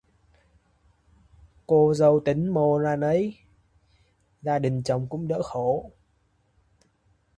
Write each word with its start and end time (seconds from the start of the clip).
Cô 1.67 1.93
dâu 1.93 2.19
tính 2.25 2.53
mô 2.53 2.77
ra 2.79 2.95
nấy, 2.95 3.37
gia 4.41 4.59
đình 4.59 4.81
chồng 4.85 5.07
cũng 5.09 5.27
đỡ 5.27 5.41
khổ 5.43 5.91